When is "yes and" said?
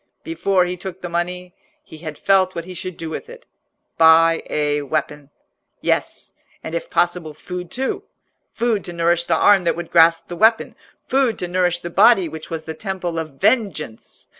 5.79-6.73